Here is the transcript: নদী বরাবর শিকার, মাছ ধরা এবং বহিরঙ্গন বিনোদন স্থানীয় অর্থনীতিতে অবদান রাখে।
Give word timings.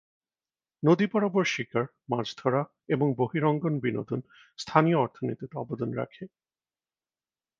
নদী 0.83 1.05
বরাবর 1.11 1.45
শিকার, 1.45 1.85
মাছ 2.09 2.27
ধরা 2.37 2.61
এবং 2.87 3.07
বহিরঙ্গন 3.17 3.73
বিনোদন 3.79 4.19
স্থানীয় 4.59 4.97
অর্থনীতিতে 4.97 5.55
অবদান 5.57 5.89
রাখে। 5.91 6.23